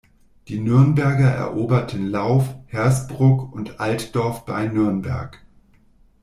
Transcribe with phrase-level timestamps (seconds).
[0.47, 5.45] Die Nürnberger eroberten Lauf, Hersbruck und Altdorf bei Nürnberg.